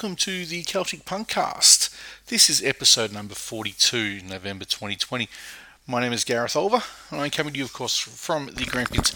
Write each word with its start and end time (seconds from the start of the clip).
Welcome 0.00 0.16
to 0.16 0.46
the 0.46 0.62
Celtic 0.62 1.04
Punkcast. 1.04 1.94
This 2.28 2.48
is 2.48 2.64
episode 2.64 3.12
number 3.12 3.34
42, 3.34 4.22
November 4.26 4.64
2020. 4.64 5.28
My 5.86 6.00
name 6.00 6.14
is 6.14 6.24
Gareth 6.24 6.54
Olver, 6.54 6.82
and 7.12 7.20
I'm 7.20 7.28
coming 7.28 7.52
to 7.52 7.58
you, 7.58 7.66
of 7.66 7.74
course, 7.74 7.98
from 7.98 8.46
the 8.46 8.64
Grampians 8.64 9.14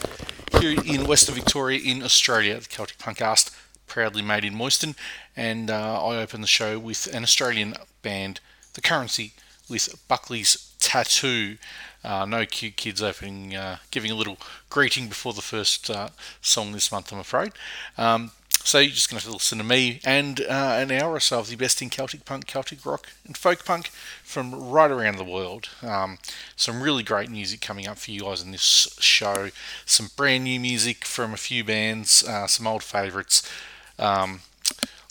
here 0.60 0.78
in 0.84 1.06
Western 1.06 1.36
Victoria 1.36 1.80
in 1.82 2.02
Australia. 2.02 2.60
The 2.60 2.66
Celtic 2.66 2.98
Punkcast, 2.98 3.50
proudly 3.86 4.20
made 4.20 4.44
in 4.44 4.52
Moyston, 4.52 4.94
and 5.34 5.70
uh, 5.70 6.04
I 6.04 6.16
open 6.16 6.42
the 6.42 6.46
show 6.46 6.78
with 6.78 7.06
an 7.14 7.22
Australian 7.22 7.76
band, 8.02 8.40
The 8.74 8.82
Currency, 8.82 9.32
with 9.70 9.88
Buckley's 10.06 10.74
Tattoo. 10.80 11.56
Uh, 12.04 12.26
no 12.26 12.44
cute 12.44 12.76
kids 12.76 13.00
opening, 13.02 13.56
uh, 13.56 13.78
giving 13.90 14.10
a 14.10 14.14
little 14.14 14.36
greeting 14.68 15.08
before 15.08 15.32
the 15.32 15.40
first 15.40 15.88
uh, 15.88 16.10
song 16.42 16.72
this 16.72 16.92
month, 16.92 17.10
I'm 17.10 17.20
afraid. 17.20 17.52
Um, 17.96 18.32
so 18.64 18.78
you're 18.78 18.90
just 18.90 19.10
going 19.10 19.20
to 19.20 19.30
listen 19.30 19.58
to 19.58 19.64
me 19.64 20.00
and 20.04 20.40
uh, 20.40 20.78
an 20.78 20.90
hour 20.90 21.12
or 21.12 21.20
so 21.20 21.38
of 21.38 21.48
the 21.48 21.56
best 21.56 21.82
in 21.82 21.90
Celtic 21.90 22.24
punk, 22.24 22.46
Celtic 22.46 22.84
rock, 22.86 23.08
and 23.26 23.36
folk 23.36 23.62
punk 23.62 23.88
from 24.24 24.54
right 24.54 24.90
around 24.90 25.18
the 25.18 25.24
world. 25.24 25.68
Um, 25.82 26.16
some 26.56 26.82
really 26.82 27.02
great 27.02 27.30
music 27.30 27.60
coming 27.60 27.86
up 27.86 27.98
for 27.98 28.10
you 28.10 28.22
guys 28.22 28.42
in 28.42 28.52
this 28.52 28.96
show. 28.98 29.50
Some 29.84 30.08
brand 30.16 30.44
new 30.44 30.58
music 30.58 31.04
from 31.04 31.34
a 31.34 31.36
few 31.36 31.62
bands, 31.62 32.24
uh, 32.26 32.46
some 32.46 32.66
old 32.66 32.82
favourites. 32.82 33.48
Um, 33.98 34.40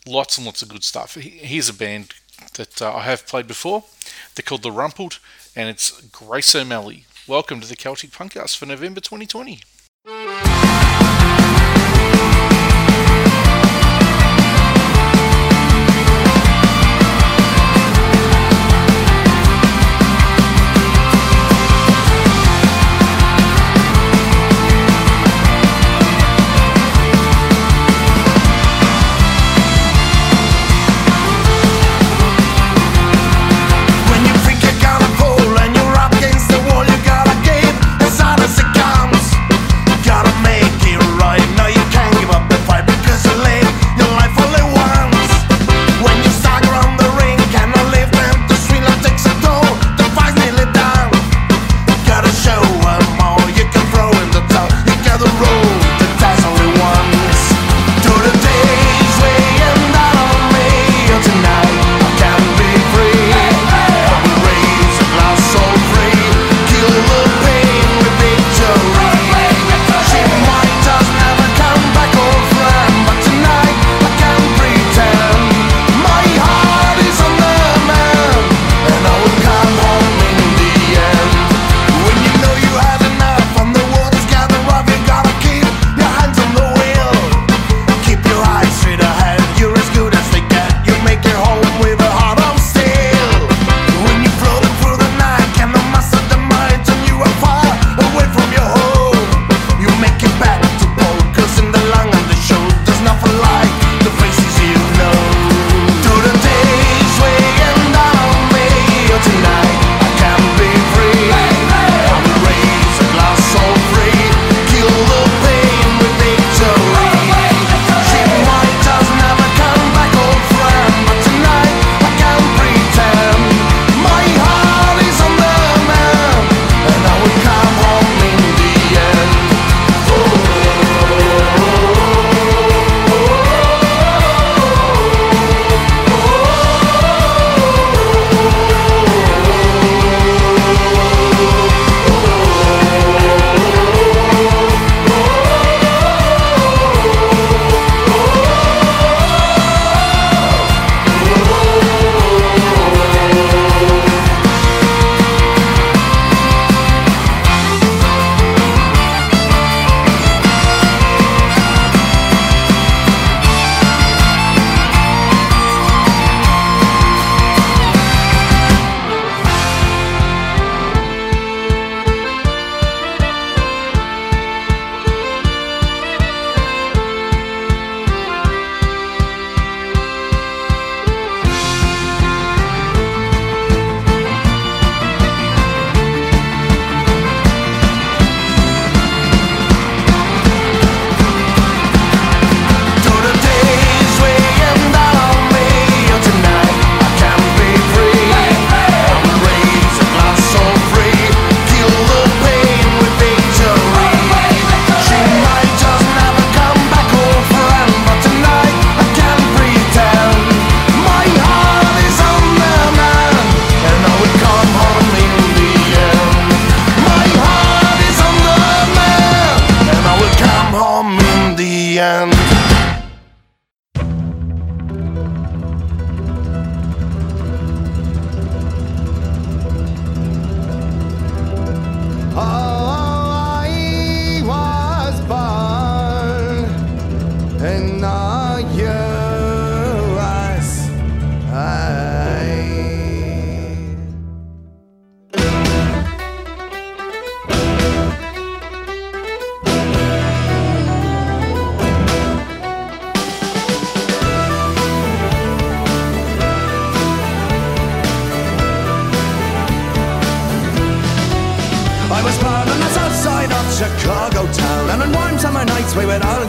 lots 0.08 0.38
and 0.38 0.46
lots 0.48 0.64
of 0.64 0.70
good 0.70 0.84
stuff. 0.84 1.14
Here's 1.14 1.70
a 1.70 1.74
band 1.76 2.16
that 2.56 2.82
uh, 2.82 2.96
I 2.96 3.02
have 3.02 3.28
played 3.28 3.48
before. 3.48 3.84
They're 4.34 4.44
called 4.44 4.64
The 4.64 4.72
Rumpled, 4.72 5.20
and 5.56 5.70
it's 5.70 6.02
Grace 6.08 6.56
O'Malley. 6.56 7.06
Welcome 7.28 7.62
to 7.62 7.68
the 7.68 7.76
Celtic 7.76 8.10
Punkcast 8.10 8.58
for 8.58 8.66
November 8.66 9.00
2020. 9.00 9.62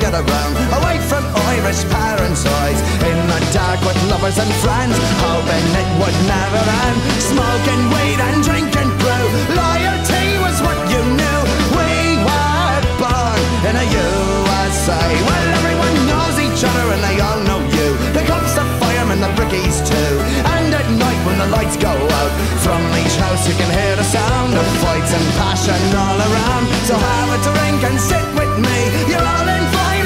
Get 0.05 0.13
around, 0.13 0.53
away 0.85 1.01
from 1.09 1.25
Irish 1.57 1.81
parents' 1.89 2.45
eyes. 2.61 2.81
In 3.09 3.19
the 3.33 3.41
dark 3.57 3.81
with 3.89 3.97
lovers 4.13 4.37
and 4.37 4.53
friends, 4.61 4.93
hoping 5.25 5.67
it 5.81 5.89
would 5.97 6.19
never 6.29 6.63
end. 6.85 6.99
Smoking 7.33 7.83
weed 7.89 8.21
and 8.21 8.37
drinking 8.45 8.91
brew. 9.01 9.27
Loyalty 9.57 10.27
was 10.45 10.57
what 10.61 10.77
you 10.93 11.01
knew. 11.17 11.41
We 11.73 12.21
were 12.21 12.81
born 13.01 13.41
in 13.65 13.75
a 13.81 13.87
USA. 13.97 15.01
Well, 15.25 15.47
everyone 15.57 15.97
knows 16.11 16.37
each 16.37 16.61
other 16.69 16.87
and 16.95 17.01
they 17.09 17.17
all 17.25 17.41
know 17.49 17.61
you. 17.73 17.89
The 18.13 18.25
cops, 18.29 18.53
the 18.61 18.65
firemen, 18.81 19.25
the 19.25 19.33
brickies 19.41 19.81
too. 19.89 20.13
And 20.53 20.69
at 20.81 20.89
night 21.01 21.21
when 21.25 21.39
the 21.41 21.49
lights 21.57 21.81
go 21.81 21.93
out, 22.21 22.33
from 22.61 22.81
each 23.01 23.17
house 23.25 23.49
you 23.49 23.57
can 23.57 23.71
hear 23.73 23.97
the 23.97 24.05
sound 24.05 24.53
of 24.53 24.67
fights 24.85 25.13
and 25.17 25.27
passion 25.41 25.81
all 25.97 26.19
around. 26.29 26.65
So 26.89 26.93
have 26.93 27.31
a 27.37 27.41
drink 27.49 27.81
and 27.89 27.97
sit 27.97 28.27
with 28.37 28.53
me. 28.61 28.79
You're 29.09 29.25
all 29.25 29.49
invited 29.49 29.95
to 29.95 30.04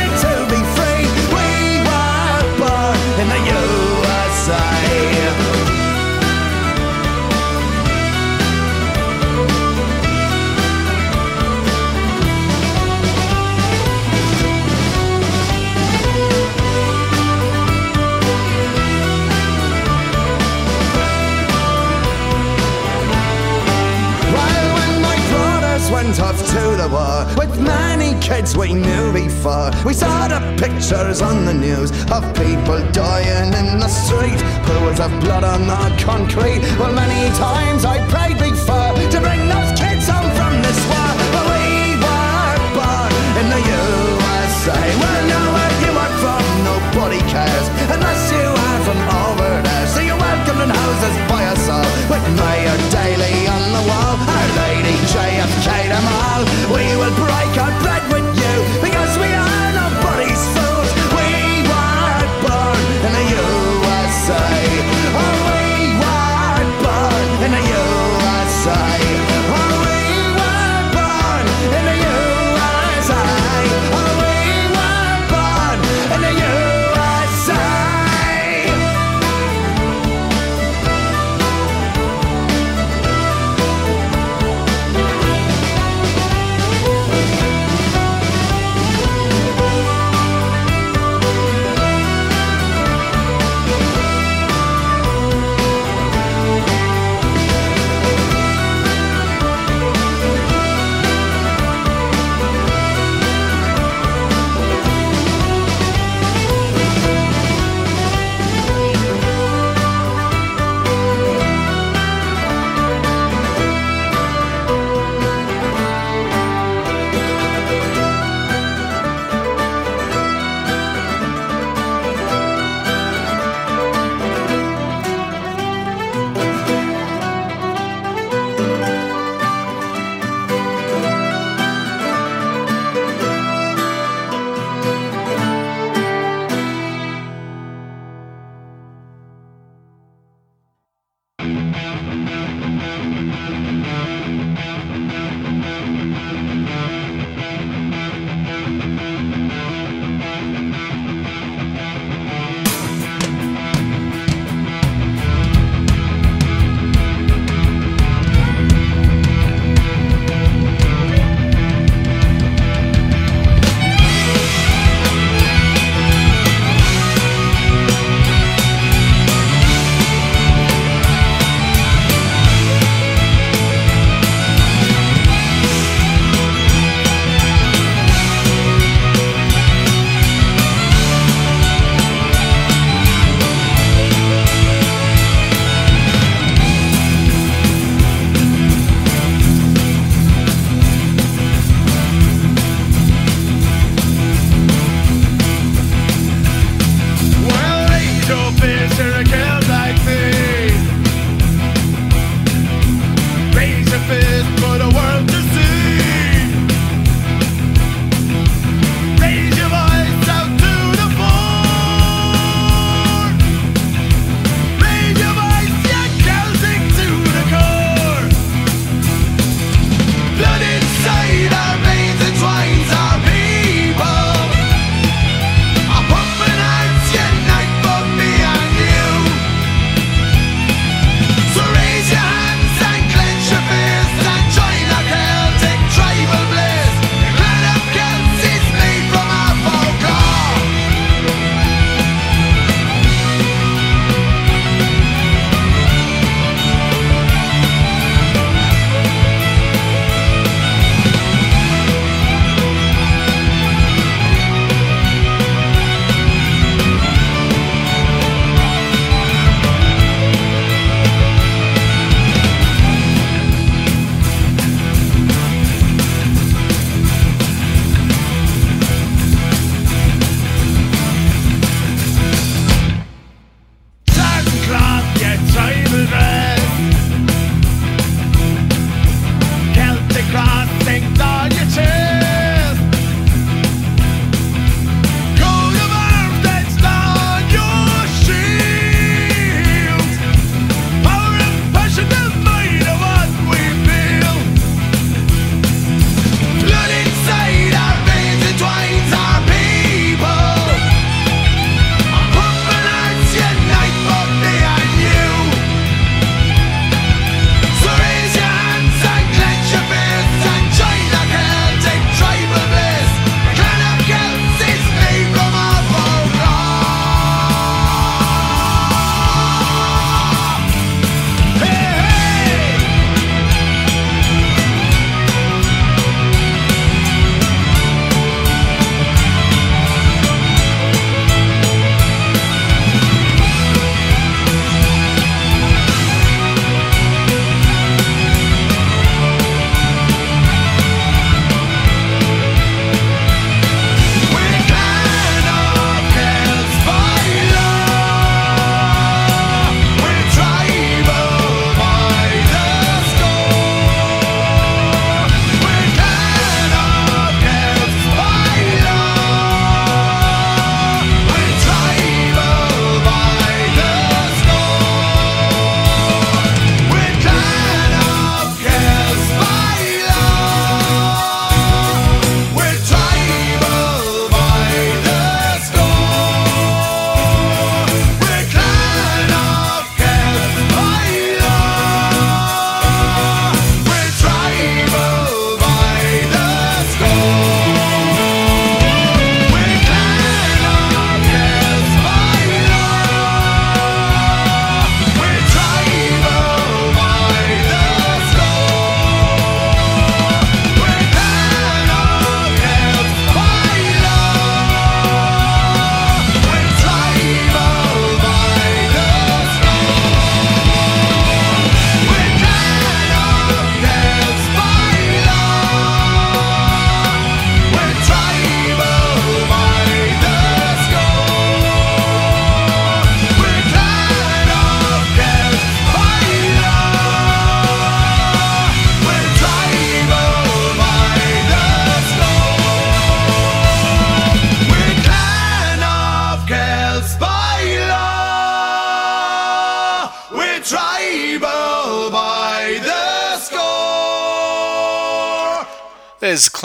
in 3.20 3.28
the 3.28 3.38
USA. 3.50 5.27
Went 26.08 26.20
off 26.20 26.38
to 26.38 26.76
the 26.76 26.88
war 26.88 27.26
with 27.36 27.60
many 27.60 28.18
kids 28.20 28.56
we 28.56 28.72
knew 28.72 29.12
before, 29.12 29.70
we 29.84 29.92
saw 29.92 30.26
the 30.26 30.40
pictures 30.56 31.20
on 31.20 31.44
the 31.44 31.52
news 31.52 31.90
of 32.10 32.24
people 32.34 32.80
dying 32.92 33.52
in 33.52 33.78
the 33.78 33.88
street, 33.88 34.40
pools 34.64 35.00
of 35.00 35.10
blood 35.20 35.44
on 35.44 35.66
the 35.66 36.02
concrete. 36.02 36.62
Well, 36.78 36.94
many 36.94 37.28
times 37.36 37.84
I 37.84 37.98
prayed 38.08 38.38
before 38.38 38.94
to 39.12 39.20
bring 39.20 39.48
those 39.48 39.70
kids 39.78 40.08
home 40.08 40.30
from 40.38 40.62
this 40.62 40.80
war, 40.88 41.10
but 41.34 41.44
we 41.52 41.92
were 42.00 42.56
born 42.72 43.12
in 43.40 43.46
the 43.52 43.60
USA. 43.68 45.17
Them 55.68 56.06
all. 56.06 56.44
We 56.74 56.96
will 56.96 57.27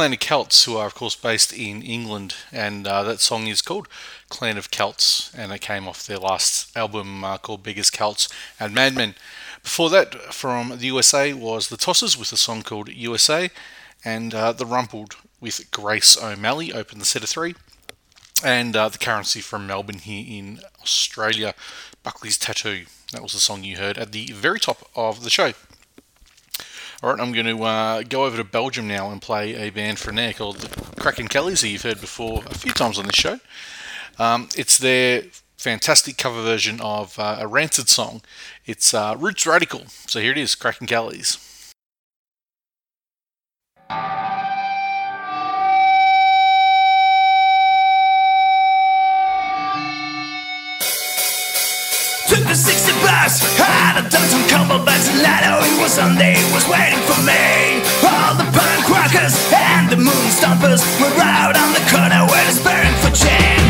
Clan 0.03 0.11
of 0.11 0.19
Celts, 0.19 0.65
who 0.65 0.75
are, 0.75 0.85
of 0.85 0.95
course, 0.95 1.15
based 1.15 1.53
in 1.53 1.81
England, 1.81 2.35
and 2.51 2.85
uh, 2.85 3.03
that 3.03 3.21
song 3.21 3.47
is 3.47 3.61
called 3.61 3.87
Clan 4.27 4.57
of 4.57 4.69
Celts, 4.69 5.33
and 5.33 5.53
it 5.53 5.61
came 5.61 5.87
off 5.87 6.05
their 6.05 6.17
last 6.17 6.75
album 6.75 7.23
uh, 7.23 7.37
called 7.37 7.63
Biggest 7.63 7.93
Celts 7.93 8.27
and 8.59 8.73
Madmen. 8.73 9.15
Before 9.63 9.89
that, 9.91 10.13
from 10.33 10.77
the 10.77 10.87
USA, 10.87 11.31
was 11.31 11.69
The 11.69 11.77
Tossers 11.77 12.17
with 12.17 12.33
a 12.33 12.37
song 12.37 12.63
called 12.63 12.89
USA, 12.89 13.49
and 14.03 14.35
uh, 14.35 14.51
The 14.51 14.65
Rumpled 14.65 15.15
with 15.39 15.71
Grace 15.71 16.21
O'Malley 16.21 16.73
opened 16.73 16.99
the 16.99 17.05
set 17.05 17.23
of 17.23 17.29
three, 17.29 17.55
and 18.43 18.75
uh, 18.75 18.89
The 18.89 18.97
Currency 18.97 19.39
from 19.39 19.65
Melbourne 19.65 19.99
here 19.99 20.25
in 20.27 20.59
Australia, 20.81 21.55
Buckley's 22.03 22.37
Tattoo. 22.37 22.87
That 23.13 23.23
was 23.23 23.31
the 23.31 23.39
song 23.39 23.63
you 23.63 23.77
heard 23.77 23.97
at 23.97 24.11
the 24.11 24.33
very 24.33 24.59
top 24.59 24.89
of 24.97 25.23
the 25.23 25.29
show. 25.29 25.53
All 27.03 27.09
right, 27.09 27.19
I'm 27.19 27.33
going 27.33 27.47
to 27.47 27.61
uh, 27.61 28.03
go 28.03 28.23
over 28.23 28.37
to 28.37 28.45
Belgium 28.45 28.87
now 28.87 29.11
and 29.11 29.21
play 29.21 29.55
a 29.55 29.71
band 29.71 29.99
from 29.99 30.15
there 30.15 30.31
called 30.31 30.59
the 30.59 31.01
Kraken 31.01 31.27
Kellys, 31.27 31.59
that 31.59 31.67
you've 31.67 31.81
heard 31.81 31.99
before 31.99 32.43
a 32.45 32.57
few 32.57 32.71
times 32.71 32.97
on 32.97 33.07
this 33.07 33.15
show. 33.15 33.41
Um, 34.17 34.47
it's 34.55 34.77
their 34.77 35.23
fantastic 35.57 36.17
cover 36.17 36.41
version 36.41 36.79
of 36.79 37.19
uh, 37.19 37.39
a 37.41 37.45
Rancid 37.45 37.89
song. 37.89 38.21
It's 38.65 38.93
uh, 38.93 39.17
Roots 39.19 39.45
Radical. 39.45 39.87
So 40.07 40.21
here 40.21 40.31
it 40.31 40.37
is, 40.37 40.55
Kraken 40.55 40.87
Kellys. 40.87 41.73
Bus, 53.03 53.43
had 53.59 53.99
a 53.99 54.05
couple 54.47 54.79
bets 54.85 55.11
and 55.11 55.21
Lado, 55.21 55.59
it 55.61 55.75
was 55.81 55.93
Sunday, 55.93 56.35
was 56.55 56.65
waiting 56.71 57.03
for 57.03 57.19
me. 57.27 57.83
All 58.01 58.33
the 58.39 58.47
punk 58.55 58.83
rockers 58.89 59.35
and 59.51 59.91
the 59.91 59.97
moon 59.97 60.25
stompers 60.31 60.81
were 60.99 61.13
out 61.21 61.55
on 61.59 61.69
the 61.75 61.83
corner 61.91 62.23
bearing 62.63 62.95
for 63.03 63.11
change. 63.11 63.62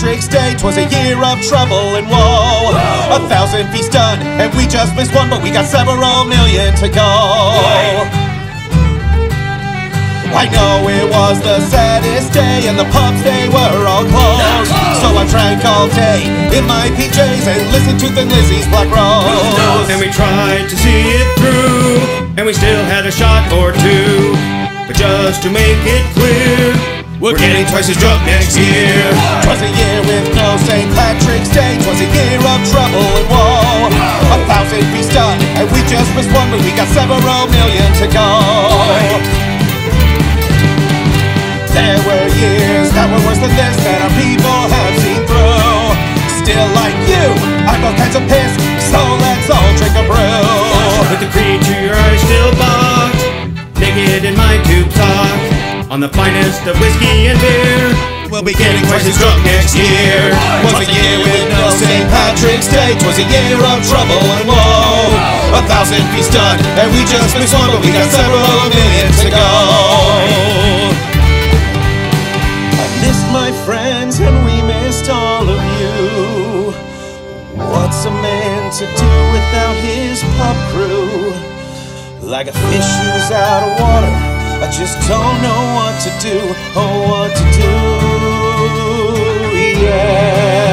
Patrick's 0.00 0.28
Day. 0.28 0.56
Twas 0.56 0.78
a 0.78 0.88
year 0.88 1.20
of 1.20 1.36
trouble 1.44 2.00
and 2.00 2.08
woe. 2.08 2.72
A 3.12 3.20
thousand 3.28 3.68
feasts 3.68 3.92
done, 3.92 4.16
and 4.40 4.48
we 4.56 4.64
just 4.64 4.96
missed 4.96 5.14
one, 5.14 5.28
but 5.28 5.42
we 5.42 5.50
got 5.52 5.68
several 5.68 6.24
million 6.24 6.72
to 6.80 6.88
go. 6.88 7.04
I 10.32 10.48
know 10.48 10.88
it 10.88 11.04
was 11.04 11.44
the 11.44 11.60
saddest 11.68 12.32
day, 12.32 12.64
and 12.64 12.80
the 12.80 12.88
pubs 12.88 13.20
they 13.28 13.44
were 13.52 13.84
all 13.84 14.08
closed. 14.08 14.72
So 15.04 15.12
I 15.12 15.28
drank 15.28 15.68
all 15.68 15.92
day 15.92 16.24
in 16.56 16.64
my 16.64 16.88
PJs 16.96 17.44
and 17.44 17.60
listened 17.68 18.00
to 18.00 18.08
Thin 18.08 18.32
Lizzy's 18.32 18.64
Black 18.72 18.88
Rose. 18.88 19.84
And 19.92 20.00
we 20.00 20.08
tried 20.08 20.64
to 20.64 20.76
see 20.80 21.12
it 21.12 21.28
through, 21.36 22.40
and 22.40 22.46
we 22.48 22.54
still 22.56 22.84
had 22.88 23.04
a 23.04 23.12
shot 23.12 23.52
or 23.52 23.76
two. 23.76 24.32
But 24.88 24.96
just 24.96 25.42
to 25.42 25.50
make 25.52 25.84
it 25.84 26.08
clear, 26.16 26.99
we're 27.20 27.36
getting 27.36 27.68
twice 27.68 27.92
as 27.92 28.00
drunk 28.00 28.24
next 28.24 28.56
year. 28.56 28.96
Twas 29.44 29.60
a 29.60 29.68
year 29.68 30.00
with 30.08 30.24
no 30.32 30.56
St. 30.64 30.88
Patrick's 30.96 31.52
Day. 31.52 31.76
Twas 31.84 32.00
a 32.00 32.08
year 32.08 32.40
of 32.40 32.60
trouble 32.72 33.04
and 33.04 33.28
woe. 33.28 33.92
A 34.32 34.38
thousand 34.48 34.80
feasts 34.90 35.12
done, 35.12 35.36
and 35.60 35.68
we 35.68 35.84
just 35.84 36.08
missed 36.16 36.32
one, 36.32 36.48
but 36.48 36.64
we 36.64 36.72
got 36.72 36.88
several 36.88 37.20
million 37.20 37.88
to 38.00 38.06
go. 38.08 38.28
There 41.76 42.00
were 42.08 42.26
years 42.40 42.88
that 42.96 43.06
were 43.12 43.22
worse 43.28 43.38
than 43.38 43.52
this 43.52 43.76
that 43.84 44.00
our 44.00 44.12
people 44.16 44.60
have 44.72 44.94
seen 45.04 45.20
through. 45.28 45.92
Still, 46.40 46.68
like 46.72 46.96
you, 47.04 47.26
I'm 47.68 47.84
all 47.84 47.94
kinds 48.00 48.16
of 48.16 48.24
pissed, 48.32 48.58
so 48.88 48.98
let's 49.20 49.46
all 49.52 49.70
drink 49.76 49.92
a 49.92 50.04
brew. 50.08 50.40
With 51.12 51.20
the 51.20 51.30
creed 51.36 51.60
to 51.68 51.74
your 51.84 51.94
eyes 51.94 52.20
still 52.24 52.50
boxed, 52.56 53.28
naked 53.76 54.24
in 54.24 54.34
my 54.34 54.56
tube 54.66 54.90
sock, 54.96 55.49
on 55.90 55.98
the 55.98 56.08
finest 56.14 56.62
of 56.70 56.78
whiskey 56.78 57.26
and 57.26 57.38
beer. 57.42 57.90
We'll 58.30 58.46
be 58.46 58.54
getting 58.54 58.86
twice 58.86 59.02
as 59.10 59.18
drunk 59.18 59.42
next 59.42 59.74
year. 59.74 60.30
Was 60.62 60.86
a 60.86 60.86
year 60.86 61.18
with 61.18 61.50
no 61.50 61.66
St. 61.74 62.06
Patrick's 62.14 62.70
Day. 62.70 62.94
Twas 63.02 63.18
a 63.18 63.26
year 63.26 63.58
of 63.58 63.82
trouble 63.82 64.22
and 64.38 64.46
woe. 64.46 65.58
A 65.58 65.62
thousand 65.66 66.06
feasts 66.14 66.30
done, 66.30 66.62
and 66.78 66.86
we 66.94 67.02
just 67.10 67.34
missed 67.34 67.58
one, 67.58 67.74
but 67.74 67.82
we 67.82 67.90
got 67.90 68.06
several 68.06 68.70
million 68.70 69.10
to 69.18 69.28
go. 69.34 69.50
I 72.78 72.86
missed 73.02 73.26
my 73.34 73.50
friends, 73.66 74.22
and 74.22 74.46
we 74.46 74.62
missed 74.62 75.10
all 75.10 75.42
of 75.42 75.62
you. 75.82 76.70
What's 77.66 78.06
a 78.06 78.14
man 78.14 78.70
to 78.78 78.86
do 78.86 79.12
without 79.34 79.74
his 79.82 80.22
pub 80.38 80.54
crew? 80.70 81.34
Like 82.22 82.46
a 82.46 82.54
fish 82.54 82.90
who's 83.02 83.30
out 83.34 83.66
of 83.66 83.74
water, 83.74 84.39
I 84.62 84.68
just 84.70 85.00
don't 85.08 85.42
know 85.42 85.62
what 85.74 85.98
to 86.02 86.10
do. 86.20 86.38
Oh, 86.76 87.00
what 87.08 87.34
to 87.34 87.44
do? 87.58 87.72
Yeah. 89.84 90.69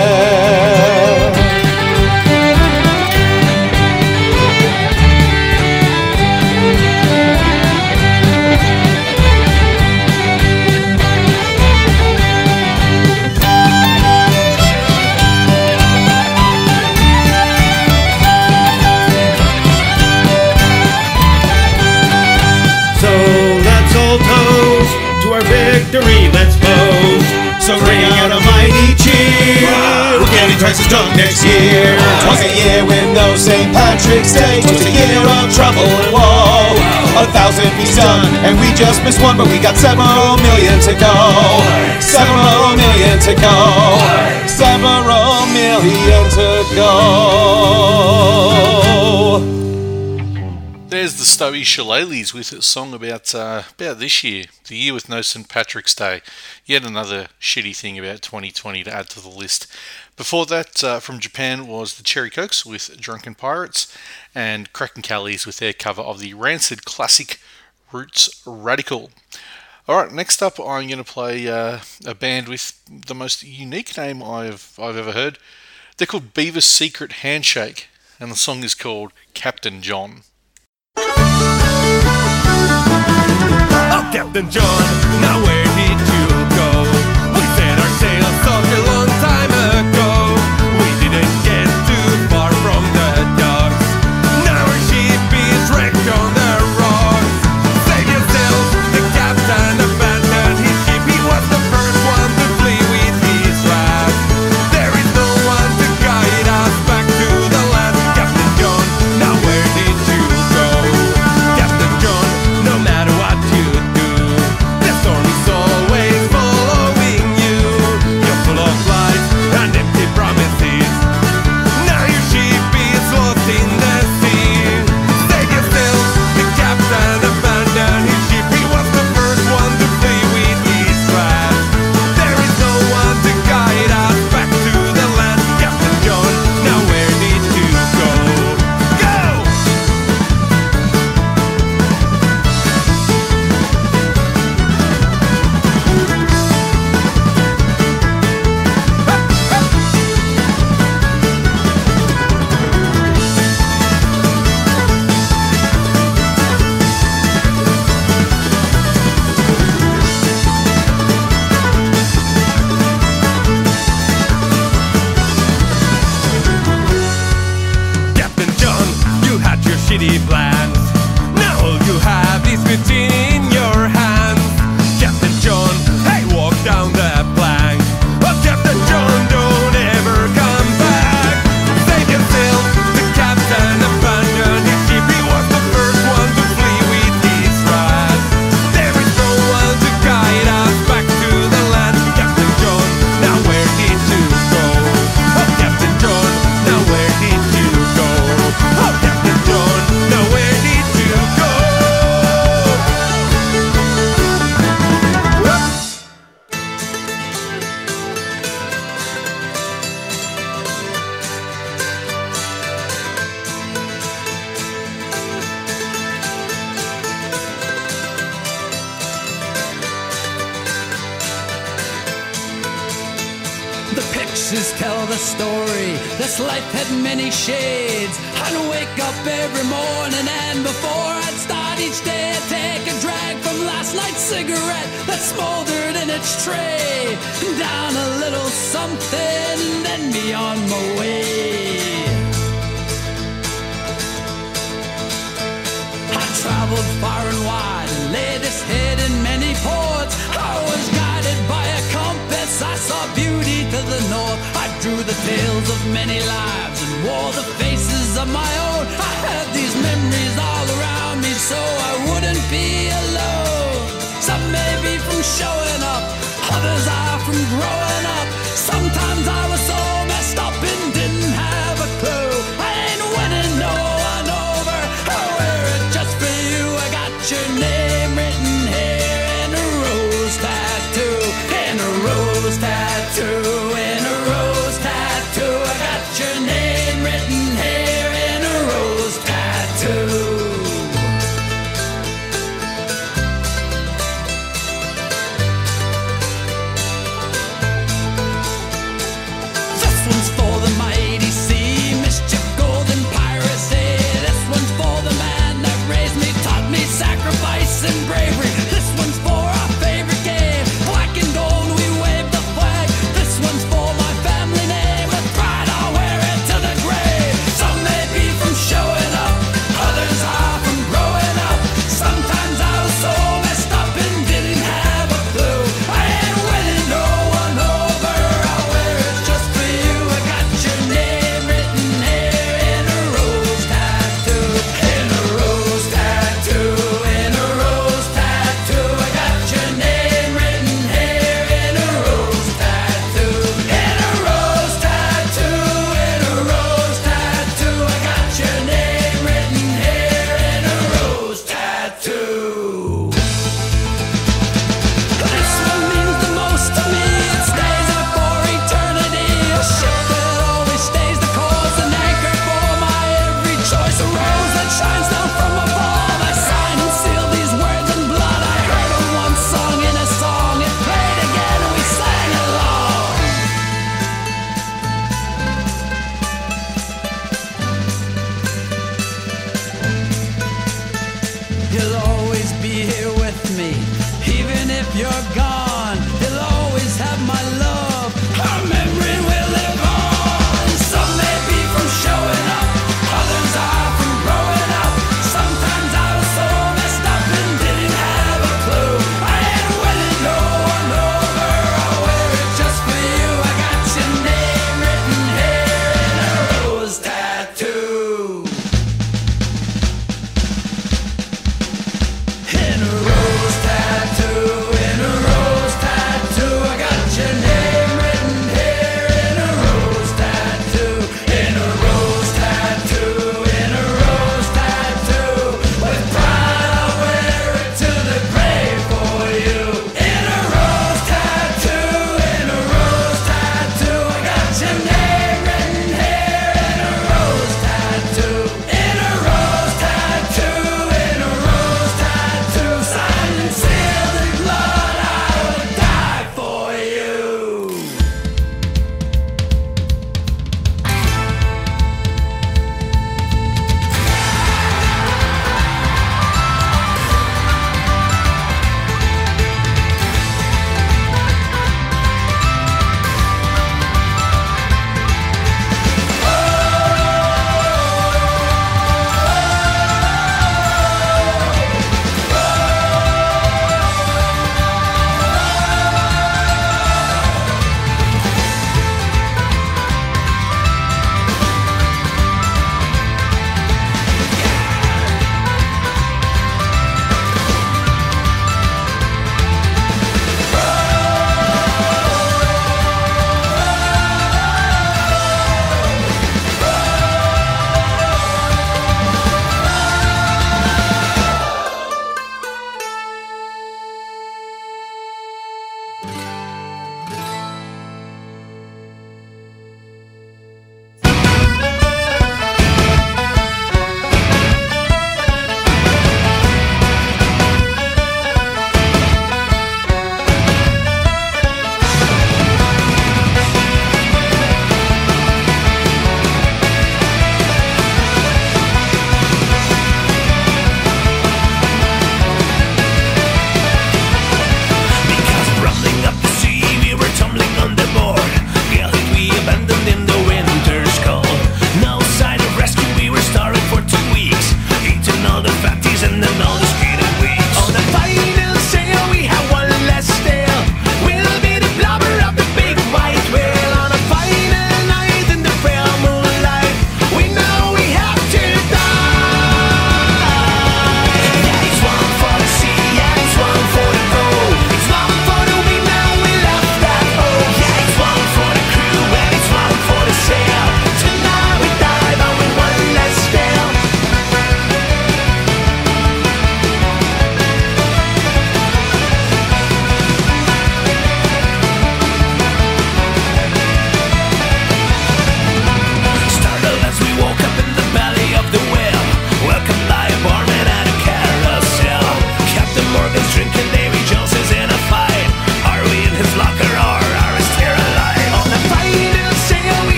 Twice 30.60 30.80
as 30.80 30.88
drunk 30.88 31.16
next 31.16 31.46
year. 31.46 31.98
Twas 32.26 32.42
a 32.42 32.50
year 32.50 32.86
with 32.86 33.06
no 33.14 33.36
St. 33.36 33.72
Patrick's 33.74 34.34
Day. 34.34 34.62
Twas 34.62 34.86
a 34.86 34.92
year 34.92 35.22
of 35.22 35.54
trouble 35.54 35.86
and 35.86 36.14
woe. 36.14 36.74
A 37.22 37.26
thousand 37.34 37.70
feasts 37.78 37.98
done, 37.98 38.26
and 38.46 38.60
we 38.60 38.74
just 38.74 39.04
missed 39.04 39.22
one, 39.22 39.38
but 39.38 39.48
we 39.48 39.60
got 39.60 39.76
several 39.76 40.38
million 40.38 40.80
to 40.82 40.94
go. 40.98 41.14
Several 42.02 42.76
million 42.78 43.20
to 43.22 43.34
go. 43.38 43.58
Several 44.46 45.46
million 45.54 46.30
to 46.38 46.66
go. 46.76 46.88
There's 51.08 51.20
the 51.20 51.46
Stowey 51.46 51.62
Shillelaghs 51.62 52.34
with 52.34 52.52
a 52.52 52.62
song 52.62 52.94
about 52.94 53.34
uh, 53.34 53.64
about 53.80 54.00
this 54.00 54.26
year, 54.26 54.44
the 54.68 54.76
year 54.76 54.94
with 54.94 55.08
no 55.08 55.22
St 55.22 55.48
Patrick's 55.48 55.96
Day. 55.96 56.20
Yet 56.66 56.84
another 56.84 57.30
shitty 57.40 57.74
thing 57.78 57.98
about 57.98 58.22
2020 58.22 58.84
to 58.84 58.94
add 58.94 59.10
to 59.12 59.22
the 59.22 59.30
list. 59.30 59.68
Before 60.18 60.46
that, 60.48 60.84
uh, 60.84 61.00
from 61.00 61.20
Japan 61.20 61.66
was 61.66 61.94
the 61.94 62.04
Cherry 62.04 62.30
Cokes 62.30 62.66
with 62.66 63.00
Drunken 63.00 63.36
Pirates, 63.36 63.88
and 64.36 64.74
Kraken 64.74 65.02
Kellys 65.02 65.46
with 65.46 65.60
their 65.60 65.72
cover 65.72 66.02
of 66.02 66.20
the 66.20 66.34
Rancid 66.34 66.84
classic 66.84 67.40
Roots 67.94 68.44
Radical. 68.46 69.10
All 69.88 69.96
right, 70.04 70.12
next 70.12 70.44
up, 70.44 70.60
I'm 70.60 70.90
going 70.90 70.98
to 70.98 71.06
play 71.06 71.48
uh, 71.48 71.80
a 72.06 72.16
band 72.16 72.50
with 72.50 72.82
the 72.86 73.16
most 73.16 73.44
unique 73.44 73.96
name 73.96 74.22
I've 74.22 74.78
I've 74.78 74.98
ever 74.98 75.14
heard. 75.14 75.40
They're 75.96 76.06
called 76.06 76.34
Beaver's 76.34 76.66
Secret 76.66 77.24
Handshake, 77.24 77.88
and 78.20 78.30
the 78.30 78.36
song 78.36 78.62
is 78.66 78.76
called 78.76 79.14
Captain 79.34 79.82
John. 79.82 80.24
Captain 84.12 84.50
John, 84.50 84.84
now 85.22 85.38
where 85.44 85.68
did 85.76 86.00
you 86.00 86.26
go? 86.56 86.70
We 87.36 87.42
set 87.56 87.78
our 87.78 87.92
sails 88.00 88.36
such 88.46 88.70
a 88.78 88.87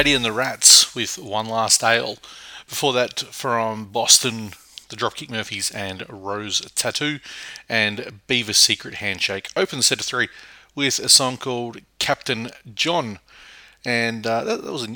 Paddy 0.00 0.14
and 0.14 0.24
the 0.24 0.32
Rats 0.32 0.94
with 0.94 1.18
One 1.18 1.44
Last 1.44 1.84
Ale. 1.84 2.16
Before 2.66 2.94
that, 2.94 3.20
from 3.20 3.84
Boston, 3.84 4.52
the 4.88 4.96
Dropkick 4.96 5.28
Murphys 5.28 5.70
and 5.70 6.06
Rose 6.08 6.62
Tattoo, 6.74 7.20
and 7.68 8.20
Beaver 8.26 8.54
Secret 8.54 8.94
Handshake. 8.94 9.50
Open 9.54 9.80
the 9.80 9.82
set 9.82 10.00
of 10.00 10.06
three 10.06 10.30
with 10.74 11.00
a 11.00 11.10
song 11.10 11.36
called 11.36 11.82
Captain 11.98 12.48
John, 12.74 13.18
and 13.84 14.26
uh, 14.26 14.42
that, 14.44 14.64
that 14.64 14.72
was 14.72 14.84
a 14.84 14.92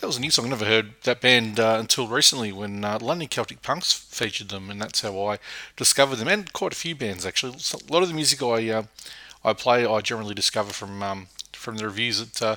that 0.00 0.06
was 0.06 0.16
a 0.16 0.20
new 0.20 0.30
song. 0.30 0.46
I 0.46 0.50
never 0.50 0.64
heard 0.64 0.92
that 1.02 1.20
band 1.20 1.58
uh, 1.58 1.78
until 1.80 2.06
recently 2.06 2.52
when 2.52 2.84
uh, 2.84 3.00
London 3.02 3.26
Celtic 3.26 3.62
Punks 3.62 3.92
featured 3.92 4.50
them, 4.50 4.70
and 4.70 4.80
that's 4.80 5.00
how 5.00 5.26
I 5.26 5.40
discovered 5.74 6.16
them. 6.16 6.28
And 6.28 6.52
quite 6.52 6.72
a 6.72 6.76
few 6.76 6.94
bands 6.94 7.26
actually. 7.26 7.54
A 7.54 7.92
lot 7.92 8.04
of 8.04 8.08
the 8.08 8.14
music 8.14 8.40
I 8.44 8.70
uh, 8.70 8.82
I 9.44 9.54
play, 9.54 9.84
I 9.84 10.00
generally 10.02 10.36
discover 10.36 10.72
from 10.72 11.02
um, 11.02 11.26
from 11.52 11.78
the 11.78 11.86
reviews 11.86 12.24
that 12.24 12.40
uh, 12.40 12.56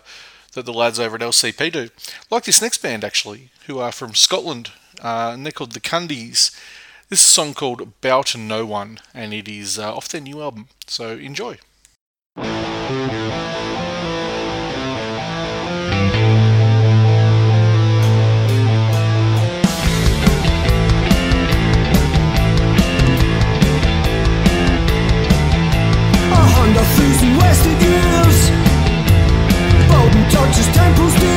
that 0.53 0.65
the 0.65 0.73
lads 0.73 0.99
over 0.99 1.15
at 1.15 1.21
LCP 1.21 1.71
do. 1.71 1.89
Like 2.29 2.43
this 2.43 2.61
next 2.61 2.79
band 2.79 3.03
actually, 3.03 3.49
who 3.67 3.79
are 3.79 3.91
from 3.91 4.15
Scotland, 4.15 4.71
uh, 5.03 5.31
and 5.33 5.45
they're 5.45 5.51
called 5.51 5.73
the 5.73 5.79
Cundeez. 5.79 6.51
This 7.09 7.21
is 7.21 7.27
a 7.27 7.31
song 7.31 7.53
called 7.53 8.01
Bow 8.01 8.21
to 8.23 8.37
No 8.37 8.65
One, 8.65 8.99
and 9.13 9.33
it 9.33 9.47
is 9.47 9.79
uh, 9.79 9.95
off 9.95 10.09
their 10.09 10.21
new 10.21 10.41
album. 10.41 10.67
So 10.87 11.17
enjoy. 11.17 11.57
Wasted 27.21 27.88
Bowden 29.89 30.23
touches 30.29 30.67
temples 30.73 31.28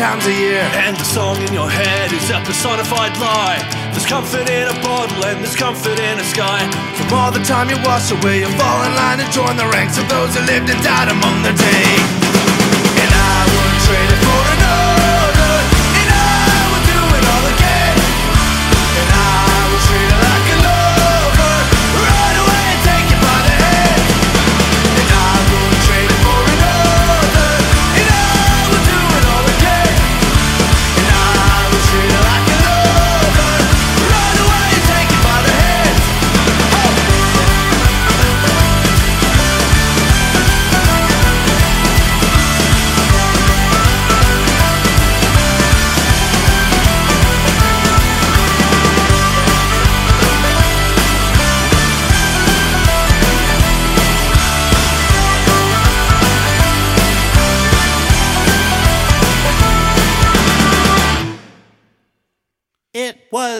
times 0.00 0.24
a 0.24 0.32
year. 0.32 0.64
And 0.80 0.96
the 0.96 1.04
song 1.04 1.36
in 1.42 1.52
your 1.52 1.68
head 1.68 2.10
is 2.10 2.30
a 2.30 2.40
personified 2.40 3.12
lie. 3.18 3.60
There's 3.92 4.06
comfort 4.06 4.48
in 4.48 4.66
a 4.66 4.76
bottle 4.80 5.22
and 5.26 5.44
there's 5.44 5.54
comfort 5.54 6.00
in 6.00 6.18
a 6.18 6.24
sky. 6.24 6.64
From 6.96 7.12
all 7.12 7.30
the 7.30 7.44
time 7.44 7.68
you 7.68 7.76
wash 7.84 8.10
away, 8.10 8.40
you 8.40 8.48
fall 8.56 8.80
in 8.88 8.94
line 8.94 9.20
and 9.20 9.30
join 9.30 9.56
the 9.58 9.68
ranks 9.68 9.98
of 9.98 10.08
those 10.08 10.34
who 10.34 10.40
lived 10.46 10.70
and 10.70 10.82
died 10.82 11.08
among 11.12 11.42
the 11.42 11.52
day. 11.52 12.19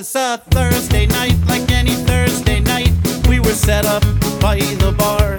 Was 0.00 0.14
a 0.14 0.38
Thursday 0.48 1.04
night, 1.04 1.36
like 1.46 1.70
any 1.70 1.92
Thursday 2.08 2.58
night. 2.60 2.90
We 3.28 3.38
were 3.38 3.58
set 3.68 3.84
up 3.84 4.02
by 4.40 4.56
the 4.80 4.94
bar. 4.96 5.36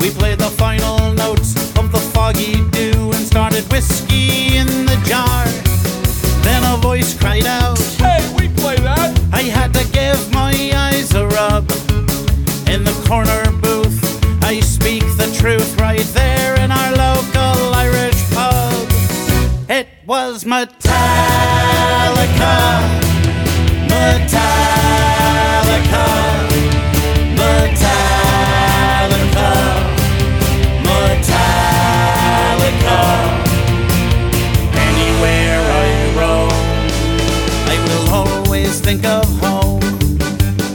We 0.00 0.08
played 0.08 0.38
the 0.38 0.48
final 0.56 1.12
notes 1.12 1.54
of 1.78 1.92
the 1.92 2.00
foggy 2.14 2.66
dew 2.70 3.12
and 3.12 3.26
started 3.26 3.70
whiskey 3.70 4.56
in 4.56 4.86
the 4.86 4.96
jar. 5.04 5.44
Then 6.42 6.64
a 6.64 6.78
voice 6.78 7.12
cried 7.18 7.44
out, 7.44 7.78
Hey, 7.98 8.24
we 8.38 8.48
play 8.56 8.76
that. 8.76 9.20
I 9.34 9.42
had 9.42 9.74
to 9.74 9.84
give 9.92 10.32
my 10.32 10.54
eyes 10.74 11.12
a 11.14 11.26
rub. 11.26 11.70
In 12.72 12.84
the 12.84 12.96
corner 13.06 13.52
booth, 13.60 14.00
I 14.42 14.60
speak 14.60 15.04
the 15.18 15.30
truth 15.38 15.78
right 15.78 16.08
there 16.14 16.58
in 16.58 16.72
our 16.72 16.92
local 16.92 17.74
Irish 17.74 18.22
pub. 18.32 18.88
It 19.68 19.88
was 20.06 20.44
Metallica. 20.44 21.74
Think 38.84 39.06
of 39.06 39.24
home 39.40 39.80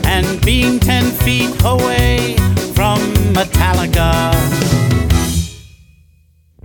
and 0.06 0.44
being 0.44 0.80
ten 0.80 1.04
feet 1.04 1.52
away 1.64 2.36
from 2.74 3.00
Metallica. 3.34 4.34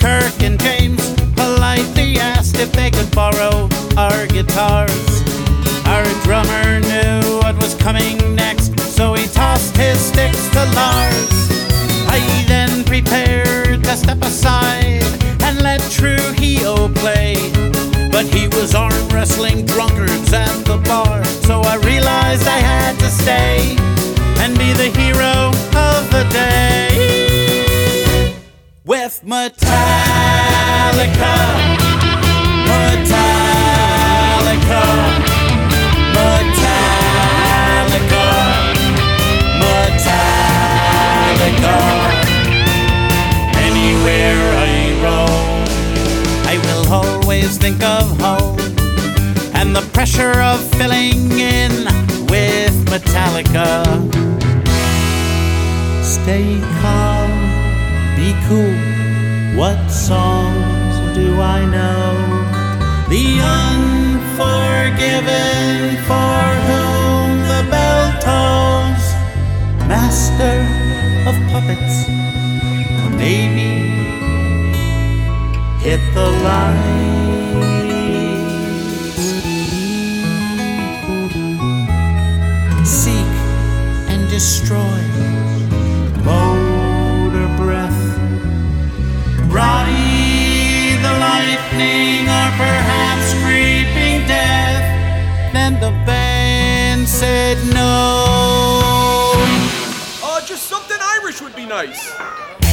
Kirk 0.00 0.42
and 0.42 0.58
James 0.58 1.14
politely 1.34 2.18
asked 2.18 2.56
if 2.56 2.72
they 2.72 2.90
could 2.90 3.10
borrow 3.14 3.68
our 3.96 4.26
guitars. 4.26 5.43
Drummer 6.24 6.80
knew 6.80 7.38
what 7.38 7.54
was 7.56 7.74
coming 7.74 8.16
next, 8.34 8.80
so 8.80 9.12
he 9.12 9.26
tossed 9.26 9.76
his 9.76 9.98
sticks 10.00 10.48
to 10.50 10.64
Lars. 10.74 11.50
I 12.08 12.18
then 12.48 12.82
prepared 12.84 13.84
to 13.84 13.96
step 13.96 14.22
aside 14.22 15.04
and 15.42 15.60
let 15.62 15.80
True 15.90 16.16
Trujillo 16.16 16.88
play. 16.88 17.34
But 18.10 18.26
he 18.26 18.48
was 18.48 18.74
arm 18.74 19.08
wrestling 19.10 19.66
drunkards 19.66 20.32
at 20.32 20.64
the 20.64 20.78
bar, 20.78 21.24
so 21.46 21.60
I 21.60 21.76
realized 21.84 22.48
I 22.48 22.58
had 22.58 22.98
to 23.00 23.10
stay 23.10 23.76
and 24.42 24.56
be 24.58 24.72
the 24.72 24.88
hero 24.98 25.52
of 25.76 26.10
the 26.10 26.24
day 26.32 26.64
with. 28.84 29.20
Metallica. 29.24 29.64
Metallica. 32.68 33.34
Metallica. 41.44 41.76
Anywhere 43.68 44.40
I 44.56 44.68
roam, 45.04 45.64
I 46.46 46.56
will 46.64 46.86
always 46.92 47.58
think 47.58 47.82
of 47.82 48.18
home 48.20 48.58
and 49.54 49.76
the 49.76 49.82
pressure 49.92 50.40
of 50.40 50.60
filling 50.76 51.32
in 51.32 51.72
with 52.32 52.74
Metallica. 52.86 53.84
Stay 56.02 56.60
calm, 56.80 57.30
be 58.16 58.34
cool. 58.48 58.74
What 59.58 59.90
songs 59.90 61.14
do 61.14 61.40
I 61.40 61.64
know? 61.66 62.14
The 63.08 63.40
unforgiven 63.60 64.48
for 66.08 66.40
whom 66.68 67.28
the 67.52 67.62
bell 67.70 68.12
tolls. 68.20 69.04
Master 69.86 70.83
of 71.26 71.34
puppets, 71.50 72.06
or 73.02 73.10
maybe 73.16 73.70
hit 75.80 76.00
the 76.12 76.28
lights. 76.44 77.24
Seek 82.86 83.34
and 84.12 84.28
destroy. 84.28 85.00
Motorbreath. 86.26 88.02
Ride 89.50 90.98
the 91.06 91.14
lightning 91.26 92.28
or 92.38 92.48
perhaps 92.64 93.26
creeping 93.42 94.26
death. 94.28 94.86
Then 95.54 95.72
the 95.80 95.92
band 96.04 97.08
said 97.08 97.56
no. 97.72 98.33
Irish 101.34 101.42
would 101.42 101.56
be 101.56 101.66
nice. 101.66 102.63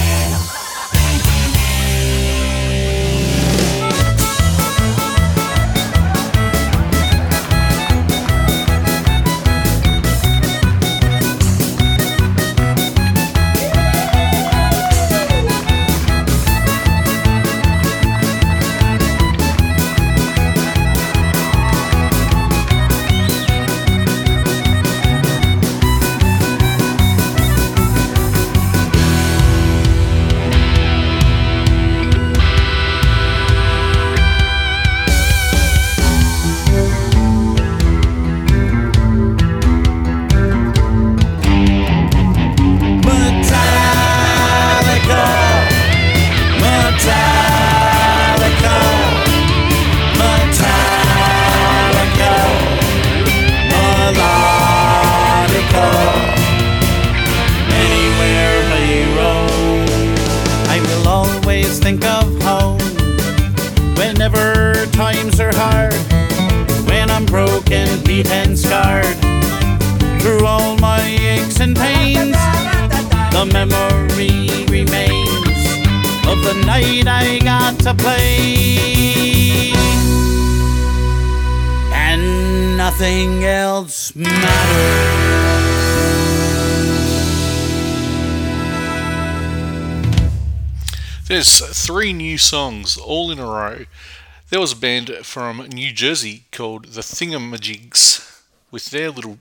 Beat 68.21 68.31
and 68.31 68.57
scarred, 68.57 69.05
through 70.21 70.45
all 70.45 70.77
my 70.77 71.01
aches 71.01 71.59
and 71.59 71.75
pains. 71.75 72.35
The 73.31 73.45
memory 73.51 74.65
remains 74.65 75.65
of 76.27 76.43
the 76.43 76.63
night 76.65 77.07
I 77.07 77.39
got 77.43 77.79
to 77.79 77.93
play. 77.95 79.71
And 81.93 82.77
nothing 82.77 83.43
else 83.43 84.15
matters. 84.15 85.21
There's 91.27 91.85
three 91.85 92.13
new 92.13 92.37
songs 92.37 92.97
all 92.97 93.31
in 93.31 93.39
a 93.39 93.45
row. 93.45 93.85
There 94.51 94.59
was 94.59 94.73
a 94.73 94.75
band 94.75 95.09
from 95.23 95.59
New 95.69 95.93
Jersey 95.93 96.43
called 96.51 96.87
the 96.87 96.99
Thingamajigs 96.99 98.41
with 98.69 98.87
their 98.87 99.09
little 99.09 99.37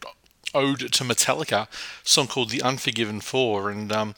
ode 0.54 0.92
to 0.92 1.02
Metallica 1.02 1.66
song 2.04 2.28
called 2.28 2.50
The 2.50 2.62
Unforgiven 2.62 3.20
Four. 3.20 3.70
And 3.70 3.90
um, 3.90 4.14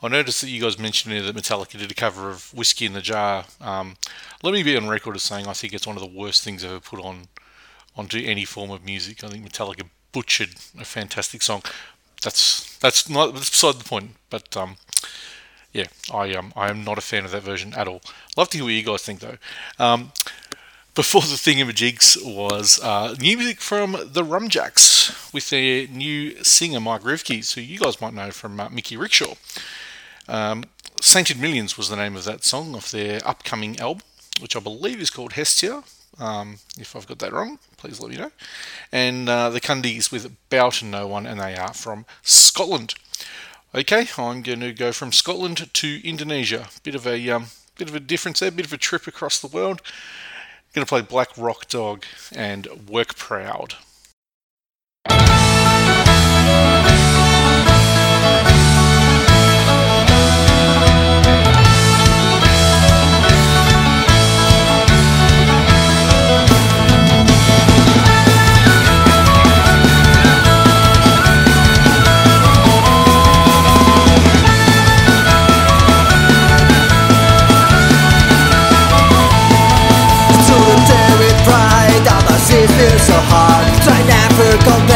I 0.00 0.06
noticed 0.06 0.40
that 0.42 0.50
you 0.50 0.62
guys 0.62 0.78
mentioned 0.78 1.12
here 1.12 1.22
that 1.24 1.34
Metallica 1.34 1.76
did 1.76 1.90
a 1.90 1.94
cover 1.94 2.30
of 2.30 2.54
Whiskey 2.54 2.86
in 2.86 2.92
the 2.92 3.00
Jar. 3.00 3.46
Um, 3.60 3.96
let 4.44 4.54
me 4.54 4.62
be 4.62 4.76
on 4.76 4.88
record 4.88 5.16
as 5.16 5.24
saying 5.24 5.48
I 5.48 5.52
think 5.52 5.72
it's 5.72 5.88
one 5.88 5.96
of 5.96 6.00
the 6.00 6.18
worst 6.18 6.44
things 6.44 6.62
ever 6.62 6.78
put 6.78 7.04
on 7.04 7.26
onto 7.96 8.18
any 8.18 8.44
form 8.44 8.70
of 8.70 8.84
music. 8.84 9.24
I 9.24 9.30
think 9.30 9.44
Metallica 9.44 9.88
butchered 10.12 10.54
a 10.78 10.84
fantastic 10.84 11.42
song. 11.42 11.64
That's 12.22 12.78
that's 12.78 13.08
not 13.08 13.34
that's 13.34 13.50
beside 13.50 13.80
the 13.80 13.84
point. 13.84 14.10
But 14.30 14.56
um, 14.56 14.76
yeah, 15.72 15.86
I 16.12 16.34
um 16.34 16.52
I 16.56 16.68
am 16.70 16.84
not 16.84 16.98
a 16.98 17.02
fan 17.02 17.24
of 17.24 17.30
that 17.32 17.42
version 17.42 17.74
at 17.74 17.88
all. 17.88 18.02
Love 18.36 18.48
to 18.50 18.58
hear 18.58 18.64
what 18.64 18.72
you 18.72 18.82
guys 18.82 19.02
think 19.02 19.20
though. 19.20 19.38
Um, 19.78 20.12
before 20.94 21.22
the 21.22 21.36
Thingamajigs 21.36 22.22
was 22.24 22.80
uh, 22.80 23.14
new 23.20 23.36
music 23.36 23.60
from 23.60 23.92
the 23.92 24.24
Rumjacks 24.24 25.32
with 25.32 25.48
their 25.50 25.86
new 25.86 26.42
singer 26.42 26.80
Mike 26.80 27.02
Rivkees, 27.02 27.54
who 27.54 27.60
you 27.60 27.78
guys 27.78 28.00
might 28.00 28.12
know 28.12 28.30
from 28.32 28.58
uh, 28.58 28.68
Mickey 28.68 28.96
Rickshaw. 28.96 29.34
Um, 30.28 30.64
Sainted 31.00 31.40
Millions 31.40 31.78
was 31.78 31.88
the 31.88 31.96
name 31.96 32.16
of 32.16 32.24
that 32.24 32.44
song 32.44 32.74
of 32.74 32.90
their 32.90 33.20
upcoming 33.26 33.78
album, 33.78 34.02
which 34.40 34.56
I 34.56 34.60
believe 34.60 35.00
is 35.00 35.10
called 35.10 35.32
Hestia. 35.32 35.84
Um, 36.18 36.58
if 36.78 36.94
I've 36.94 37.06
got 37.06 37.20
that 37.20 37.32
wrong, 37.32 37.58
please 37.76 38.00
let 38.00 38.10
me 38.10 38.18
know. 38.18 38.32
And 38.92 39.28
uh, 39.28 39.48
the 39.50 39.60
Cundeez 39.60 40.12
with 40.12 40.36
Bow 40.50 40.70
to 40.70 40.84
No 40.84 41.06
One, 41.06 41.24
and 41.24 41.40
they 41.40 41.56
are 41.56 41.72
from 41.72 42.04
Scotland. 42.22 42.94
Okay, 43.72 44.08
I'm 44.18 44.42
going 44.42 44.58
to 44.58 44.72
go 44.72 44.90
from 44.90 45.12
Scotland 45.12 45.72
to 45.74 46.00
Indonesia. 46.02 46.66
Bit 46.82 46.96
of 46.96 47.06
a 47.06 47.30
um, 47.30 47.46
bit 47.78 47.88
of 47.88 47.94
a 47.94 48.00
difference 48.00 48.40
there, 48.40 48.50
bit 48.50 48.66
of 48.66 48.72
a 48.72 48.76
trip 48.76 49.06
across 49.06 49.38
the 49.38 49.46
world. 49.46 49.80
going 50.74 50.84
to 50.84 50.88
play 50.88 51.02
Black 51.02 51.28
Rock 51.38 51.68
Dog 51.68 52.04
and 52.32 52.66
Work 52.88 53.14
Proud. 53.14 53.76
So 83.00 83.16
hard. 83.32 83.64
Try 83.82 84.00
never 84.04 84.50
complain 84.64 84.89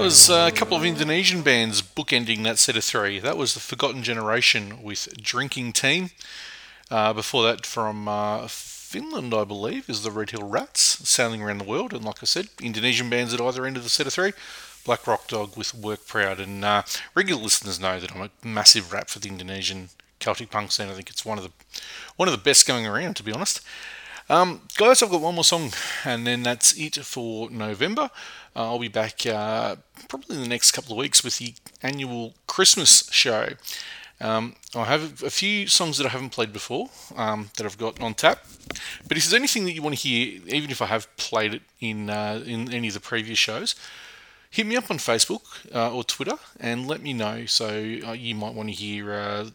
was 0.00 0.30
uh, 0.30 0.48
a 0.50 0.56
couple 0.56 0.78
of 0.78 0.84
Indonesian 0.84 1.42
bands 1.42 1.82
bookending 1.82 2.42
that 2.44 2.58
set 2.58 2.74
of 2.74 2.84
three. 2.84 3.18
That 3.18 3.36
was 3.36 3.52
the 3.52 3.60
Forgotten 3.60 4.02
Generation 4.02 4.82
with 4.82 5.14
Drinking 5.22 5.74
Team. 5.74 6.08
Uh, 6.90 7.12
before 7.12 7.42
that, 7.44 7.66
from 7.66 8.08
uh, 8.08 8.48
Finland, 8.48 9.34
I 9.34 9.44
believe, 9.44 9.90
is 9.90 10.02
the 10.02 10.10
Red 10.10 10.30
Hill 10.30 10.48
Rats, 10.48 11.06
sailing 11.06 11.42
around 11.42 11.58
the 11.58 11.64
world. 11.64 11.92
And 11.92 12.02
like 12.02 12.22
I 12.22 12.24
said, 12.24 12.48
Indonesian 12.62 13.10
bands 13.10 13.34
at 13.34 13.42
either 13.42 13.66
end 13.66 13.76
of 13.76 13.82
the 13.82 13.90
set 13.90 14.06
of 14.06 14.14
three. 14.14 14.32
Black 14.86 15.06
Rock 15.06 15.28
Dog 15.28 15.54
with 15.54 15.74
Work 15.74 16.06
Proud. 16.06 16.40
And 16.40 16.64
uh, 16.64 16.82
regular 17.14 17.42
listeners 17.42 17.78
know 17.78 18.00
that 18.00 18.16
I'm 18.16 18.22
a 18.22 18.30
massive 18.46 18.94
rap 18.94 19.10
for 19.10 19.18
the 19.18 19.28
Indonesian 19.28 19.90
Celtic 20.18 20.50
punk 20.50 20.72
scene. 20.72 20.88
I 20.88 20.94
think 20.94 21.10
it's 21.10 21.26
one 21.26 21.36
of 21.36 21.44
the 21.44 21.52
one 22.16 22.26
of 22.26 22.32
the 22.32 22.38
best 22.38 22.66
going 22.66 22.86
around, 22.86 23.16
to 23.16 23.22
be 23.22 23.32
honest. 23.32 23.60
Um, 24.30 24.60
guys, 24.76 25.02
I've 25.02 25.10
got 25.10 25.22
one 25.22 25.34
more 25.34 25.42
song, 25.42 25.72
and 26.04 26.24
then 26.24 26.44
that's 26.44 26.78
it 26.78 26.94
for 27.04 27.50
November. 27.50 28.10
Uh, 28.54 28.70
I'll 28.70 28.78
be 28.78 28.86
back 28.86 29.26
uh, 29.26 29.74
probably 30.08 30.36
in 30.36 30.42
the 30.42 30.48
next 30.48 30.70
couple 30.70 30.92
of 30.92 30.98
weeks 30.98 31.24
with 31.24 31.38
the 31.38 31.52
annual 31.82 32.34
Christmas 32.46 33.10
show. 33.10 33.48
Um, 34.20 34.54
I 34.72 34.84
have 34.84 35.24
a 35.24 35.30
few 35.30 35.66
songs 35.66 35.98
that 35.98 36.06
I 36.06 36.10
haven't 36.10 36.30
played 36.30 36.52
before 36.52 36.90
um, 37.16 37.50
that 37.56 37.66
I've 37.66 37.76
got 37.76 38.00
on 38.00 38.14
tap. 38.14 38.44
But 39.08 39.16
if 39.16 39.24
there's 39.24 39.34
anything 39.34 39.64
that 39.64 39.72
you 39.72 39.82
want 39.82 39.96
to 39.98 40.08
hear, 40.08 40.40
even 40.46 40.70
if 40.70 40.80
I 40.80 40.86
have 40.86 41.08
played 41.16 41.54
it 41.54 41.62
in 41.80 42.08
uh, 42.08 42.40
in 42.46 42.72
any 42.72 42.86
of 42.86 42.94
the 42.94 43.00
previous 43.00 43.38
shows, 43.38 43.74
hit 44.48 44.64
me 44.64 44.76
up 44.76 44.92
on 44.92 44.98
Facebook 44.98 45.42
uh, 45.74 45.92
or 45.92 46.04
Twitter 46.04 46.36
and 46.60 46.86
let 46.86 47.02
me 47.02 47.12
know. 47.12 47.46
So 47.46 47.66
uh, 48.06 48.12
you 48.12 48.36
might 48.36 48.54
want 48.54 48.68
to 48.68 48.74
hear 48.76 49.12
uh, 49.12 49.50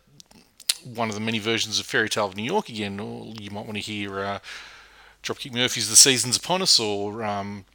one 0.86 1.10
of 1.10 1.16
the 1.16 1.22
many 1.22 1.40
versions 1.40 1.80
of 1.80 1.86
Fairy 1.86 2.10
Tale 2.10 2.26
of 2.26 2.36
New 2.36 2.44
York 2.44 2.70
again, 2.70 3.00
or 3.00 3.34
you 3.40 3.50
might 3.50 3.66
want 3.66 3.76
to 3.76 3.82
hear 3.82 4.20
uh, 4.20 4.40
Dropkick 5.24 5.54
Murphys' 5.54 5.90
The 5.90 5.96
Seasons 5.96 6.38
Upon 6.38 6.62
Us, 6.62 6.80
or 6.80 7.24
um, 7.24 7.66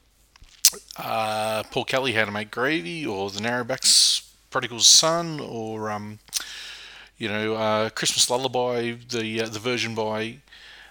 uh, 0.97 1.65
Paul 1.71 1.85
Kelly 1.85 2.13
How 2.13 2.25
to 2.25 2.31
Make 2.31 2.51
Gravy, 2.51 3.05
or 3.05 3.31
The 3.31 3.41
Narrowbacks 3.41 4.31
Prodigal 4.51 4.81
Son, 4.81 5.41
or 5.41 5.91
um, 5.91 6.21
you 7.19 7.29
know, 7.29 7.55
uh, 7.55 7.91
Christmas 7.91 8.31
Lullaby, 8.31 8.95
the 9.11 9.43
uh, 9.43 9.49
the 9.49 9.59
version 9.59 9.95
by 9.95 10.39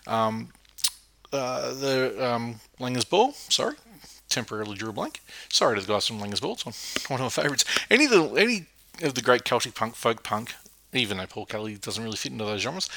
um, 0.05 0.49
uh, 1.31 1.73
the 1.73 2.15
um, 2.25 2.59
Langers 2.79 3.09
Ball. 3.09 3.31
Sorry, 3.33 3.75
temporarily 4.29 4.75
drew 4.75 4.89
a 4.89 4.93
blank. 4.93 5.21
Sorry 5.49 5.75
to 5.75 5.85
the 5.85 5.91
guys 5.91 6.07
from 6.07 6.19
Langers 6.19 6.41
Ball. 6.41 6.53
It's 6.53 6.65
one, 6.65 7.19
one 7.19 7.25
of 7.25 7.37
my 7.37 7.43
favourites. 7.43 7.65
Any 7.89 8.05
of 8.05 8.11
the 8.11 8.23
any 8.35 8.65
of 9.01 9.13
the 9.15 9.21
great 9.21 9.43
Celtic 9.43 9.73
punk, 9.75 9.95
folk 9.95 10.23
punk, 10.23 10.53
even 10.93 11.17
though 11.17 11.27
Paul 11.27 11.45
Kelly 11.45 11.75
doesn't 11.75 12.03
really 12.03 12.17
fit 12.17 12.31
into 12.31 12.45
those 12.45 12.61
genres, 12.61 12.89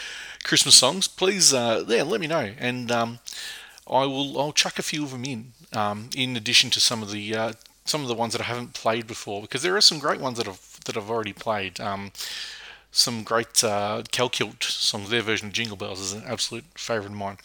Christmas 0.44 0.74
songs. 0.74 1.08
Please, 1.08 1.52
uh, 1.52 1.84
yeah, 1.86 2.02
let 2.02 2.20
me 2.20 2.26
know, 2.26 2.52
and 2.58 2.90
um, 2.90 3.18
I 3.88 4.04
will. 4.06 4.40
I'll 4.40 4.52
chuck 4.52 4.78
a 4.78 4.82
few 4.82 5.04
of 5.04 5.10
them 5.10 5.24
in. 5.24 5.52
Um, 5.72 6.10
in 6.14 6.36
addition 6.36 6.70
to 6.70 6.80
some 6.80 7.02
of 7.02 7.10
the 7.10 7.34
uh, 7.34 7.52
some 7.84 8.02
of 8.02 8.08
the 8.08 8.14
ones 8.14 8.32
that 8.32 8.40
I 8.42 8.44
haven't 8.44 8.74
played 8.74 9.06
before, 9.06 9.42
because 9.42 9.62
there 9.62 9.76
are 9.76 9.80
some 9.80 9.98
great 9.98 10.20
ones 10.20 10.38
that 10.38 10.48
I've 10.48 10.80
that 10.84 10.96
I've 10.96 11.10
already 11.10 11.32
played. 11.32 11.80
Um, 11.80 12.12
some 12.94 13.22
great 13.24 13.64
uh, 13.64 14.02
Kelkilt 14.12 14.62
songs. 14.62 15.08
Their 15.08 15.22
version 15.22 15.48
of 15.48 15.54
Jingle 15.54 15.78
Bells 15.78 15.98
is 15.98 16.12
an 16.12 16.24
absolute 16.26 16.64
favourite 16.74 17.10
of 17.10 17.16
mine. 17.16 17.38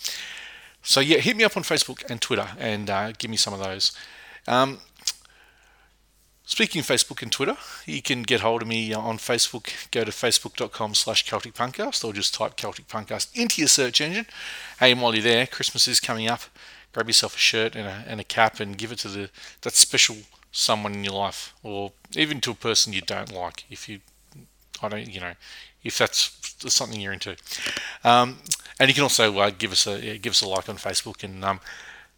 So 0.84 1.00
yeah, 1.00 1.18
hit 1.18 1.36
me 1.38 1.44
up 1.44 1.58
on 1.58 1.64
Facebook 1.64 2.10
and 2.10 2.22
Twitter 2.22 2.50
and 2.60 2.90
uh, 2.90 3.14
give 3.14 3.32
me 3.32 3.38
some 3.38 3.54
of 3.54 3.60
those. 3.62 3.94
Um, 4.48 4.80
speaking 6.48 6.80
of 6.80 6.88
Facebook 6.88 7.22
and 7.22 7.32
Twitter, 7.32 7.58
you 7.86 8.02
can 8.02 8.24
get 8.24 8.40
hold 8.40 8.64
of 8.64 8.68
me 8.68 8.94
on 8.94 9.18
Facebook. 9.18 9.92
Go 9.92 10.04
to 10.04 10.12
facebook.com 10.12 10.96
slash 10.96 11.24
Celtic 11.26 11.54
Punkcast 11.54 12.04
or 12.04 12.14
just 12.14 12.34
type 12.34 12.56
Celtic 12.56 12.88
Punkcast 12.88 13.36
into 13.36 13.62
your 13.62 13.68
search 13.68 14.02
engine. 14.02 14.26
Hey, 14.80 14.94
and 14.94 15.02
while 15.02 15.14
you're 15.14 15.22
there, 15.22 15.46
Christmas 15.46 15.88
is 15.88 16.00
coming 16.00 16.28
up. 16.28 16.42
Grab 16.94 17.08
yourself 17.08 17.36
a 17.36 17.38
shirt 17.38 17.76
and 17.76 17.86
a, 17.86 18.04
and 18.08 18.20
a 18.20 18.24
cap 18.24 18.60
and 18.60 18.78
give 18.78 18.92
it 18.92 19.00
to 19.00 19.10
the 19.10 19.30
that 19.62 19.74
special 19.74 20.16
someone 20.52 20.96
in 20.96 21.04
your 21.04 21.14
life, 21.14 21.54
or 21.62 21.92
even 22.16 22.42
to 22.42 22.52
a 22.52 22.56
person 22.56 22.94
you 22.94 23.02
don't 23.02 23.32
like. 23.32 23.66
If 23.70 23.88
you 23.88 24.00
I 24.82 24.88
don't, 24.88 25.08
you 25.08 25.20
know, 25.20 25.34
if 25.84 25.98
that's 25.98 26.32
something 26.74 27.00
you're 27.00 27.14
into. 27.14 27.36
Um, 28.04 28.38
and 28.80 28.90
you 28.90 28.96
can 28.96 29.04
also 29.04 29.38
uh, 29.38 29.52
give 29.56 29.72
us 29.72 29.86
a 29.86 30.18
give 30.18 30.32
us 30.32 30.42
a 30.42 30.48
like 30.48 30.70
on 30.70 30.78
Facebook 30.78 31.24
and 31.24 31.44
um, 31.44 31.60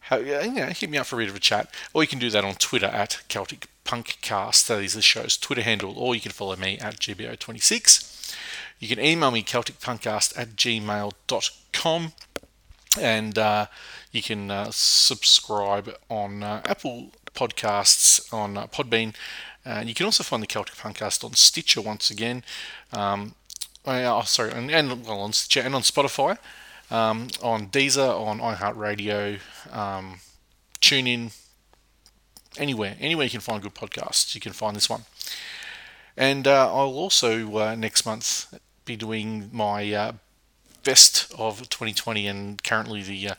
how, 0.01 0.17
you 0.17 0.51
know, 0.51 0.65
hit 0.67 0.89
me 0.89 0.97
up 0.97 1.07
for 1.07 1.15
a 1.17 1.19
bit 1.19 1.29
of 1.29 1.35
a 1.35 1.39
chat, 1.39 1.73
or 1.93 2.03
you 2.03 2.07
can 2.07 2.19
do 2.19 2.29
that 2.29 2.43
on 2.43 2.55
Twitter 2.55 2.87
at 2.87 3.21
Celtic 3.27 3.67
Punkcast. 3.89 4.67
That 4.67 4.83
is 4.83 4.93
the 4.93 5.01
show's 5.01 5.35
Twitter 5.35 5.63
handle, 5.63 5.97
or 5.97 6.13
you 6.13 6.21
can 6.21 6.31
follow 6.31 6.55
me 6.55 6.77
at 6.77 6.99
GBO26. 6.99 8.35
You 8.79 8.87
can 8.87 8.99
email 8.99 9.31
me 9.31 9.43
celticpunkcast 9.43 10.37
at 10.37 10.55
gmail.com 10.55 12.13
and 12.99 13.37
uh, 13.37 13.65
you 14.11 14.21
can 14.21 14.51
uh, 14.51 14.69
subscribe 14.71 15.95
on 16.09 16.43
uh, 16.43 16.61
Apple 16.65 17.11
Podcasts 17.33 18.31
on 18.33 18.57
uh, 18.57 18.67
Podbean 18.67 19.15
you 19.85 19.93
can 19.93 20.05
also 20.05 20.23
find 20.23 20.41
the 20.41 20.47
Celtic 20.47 20.75
Punkcast 20.75 21.23
on 21.23 21.33
Stitcher 21.33 21.81
once 21.81 22.09
again. 22.09 22.43
Um, 22.91 23.35
oh, 23.85 24.21
sorry, 24.23 24.51
and, 24.51 24.71
and, 24.71 25.05
well, 25.05 25.19
on 25.19 25.33
Stitcher 25.33 25.61
and 25.65 25.75
on 25.75 25.81
Spotify, 25.81 26.37
um, 26.89 27.27
on 27.43 27.67
Deezer, 27.67 28.19
on 28.19 28.39
iHeartRadio, 28.39 29.39
um, 29.71 30.21
TuneIn, 30.81 31.33
anywhere, 32.57 32.95
anywhere 32.99 33.25
you 33.25 33.31
can 33.31 33.39
find 33.39 33.61
good 33.61 33.75
podcasts, 33.75 34.33
you 34.35 34.41
can 34.41 34.53
find 34.53 34.75
this 34.75 34.89
one. 34.89 35.03
And 36.17 36.47
uh, 36.47 36.67
I'll 36.67 36.97
also 36.97 37.57
uh, 37.57 37.75
next 37.75 38.05
month 38.05 38.53
be 38.85 38.95
doing 38.95 39.49
my 39.53 39.93
uh, 39.93 40.11
best 40.83 41.31
of 41.37 41.69
2020, 41.69 42.27
and 42.27 42.63
currently 42.63 43.03
the 43.03 43.29
uh, 43.29 43.35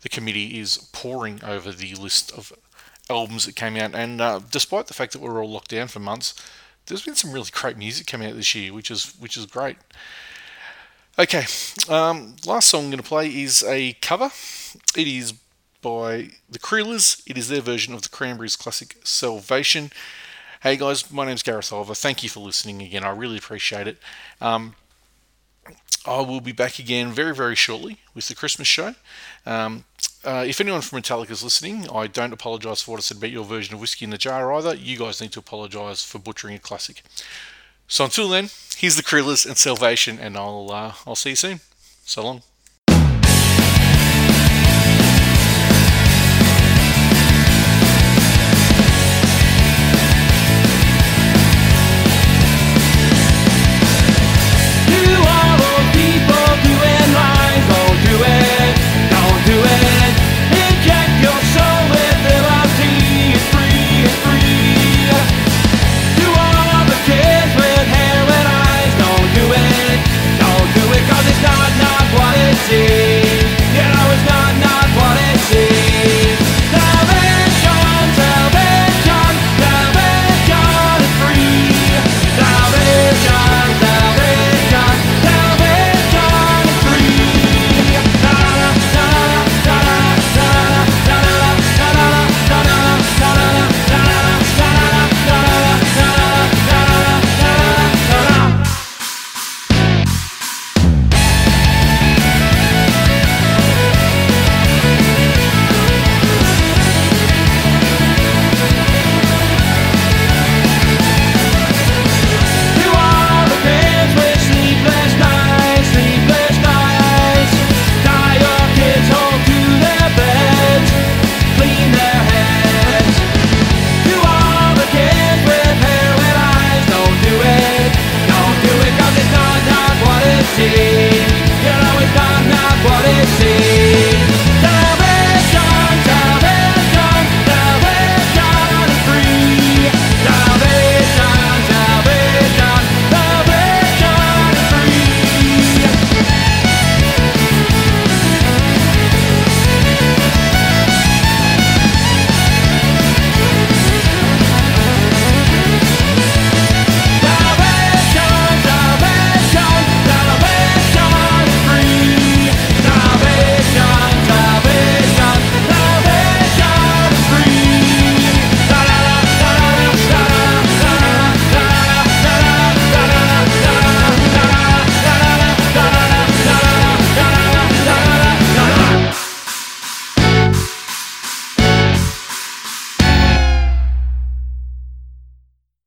the 0.00 0.08
committee 0.08 0.58
is 0.58 0.76
poring 0.92 1.40
over 1.42 1.72
the 1.72 1.94
list 1.94 2.32
of 2.32 2.52
albums 3.08 3.46
that 3.46 3.56
came 3.56 3.76
out, 3.76 3.94
and 3.94 4.20
uh, 4.20 4.40
despite 4.50 4.86
the 4.86 4.94
fact 4.94 5.12
that 5.12 5.20
we 5.20 5.28
are 5.28 5.42
all 5.42 5.50
locked 5.50 5.70
down 5.70 5.88
for 5.88 6.00
months, 6.00 6.34
there's 6.86 7.04
been 7.04 7.14
some 7.14 7.32
really 7.32 7.48
great 7.52 7.76
music 7.76 8.06
coming 8.06 8.28
out 8.28 8.34
this 8.34 8.54
year, 8.54 8.72
which 8.72 8.90
is 8.90 9.14
which 9.18 9.36
is 9.36 9.46
great. 9.46 9.76
Okay, 11.18 11.44
um, 11.88 12.34
last 12.44 12.68
song 12.68 12.84
I'm 12.84 12.90
going 12.90 13.02
to 13.02 13.08
play 13.08 13.28
is 13.28 13.62
a 13.62 13.92
cover. 13.94 14.30
It 14.96 15.06
is 15.06 15.34
by 15.84 16.30
the 16.48 16.58
Krillers. 16.58 17.22
It 17.26 17.36
is 17.36 17.48
their 17.48 17.60
version 17.60 17.92
of 17.92 18.00
the 18.00 18.08
Cranberries 18.08 18.56
classic 18.56 18.96
Salvation. 19.04 19.92
Hey 20.62 20.78
guys, 20.78 21.12
my 21.12 21.26
name's 21.26 21.42
Gareth 21.42 21.70
Oliver. 21.70 21.94
Thank 21.94 22.22
you 22.22 22.30
for 22.30 22.40
listening 22.40 22.80
again. 22.80 23.04
I 23.04 23.10
really 23.10 23.36
appreciate 23.36 23.86
it. 23.86 23.98
Um, 24.40 24.76
I 26.06 26.22
will 26.22 26.40
be 26.40 26.52
back 26.52 26.78
again 26.78 27.12
very, 27.12 27.34
very 27.34 27.54
shortly 27.54 27.98
with 28.14 28.28
the 28.28 28.34
Christmas 28.34 28.66
show. 28.66 28.94
Um, 29.44 29.84
uh, 30.24 30.46
if 30.48 30.58
anyone 30.58 30.80
from 30.80 31.02
Metallica 31.02 31.32
is 31.32 31.44
listening, 31.44 31.86
I 31.90 32.06
don't 32.06 32.32
apologise 32.32 32.80
for 32.80 32.92
what 32.92 33.00
I 33.00 33.02
said 33.02 33.18
about 33.18 33.30
your 33.30 33.44
version 33.44 33.74
of 33.74 33.80
Whiskey 33.80 34.06
in 34.06 34.10
the 34.10 34.16
Jar 34.16 34.54
either. 34.54 34.74
You 34.74 34.96
guys 34.96 35.20
need 35.20 35.32
to 35.32 35.40
apologise 35.40 36.02
for 36.02 36.18
butchering 36.18 36.54
a 36.54 36.58
classic. 36.58 37.02
So 37.88 38.06
until 38.06 38.30
then, 38.30 38.48
here's 38.74 38.96
the 38.96 39.02
Krillers 39.02 39.44
and 39.44 39.58
Salvation, 39.58 40.18
and 40.18 40.38
I'll 40.38 40.70
uh, 40.72 40.94
I'll 41.06 41.14
see 41.14 41.30
you 41.30 41.36
soon. 41.36 41.60
So 42.06 42.24
long. 42.24 42.42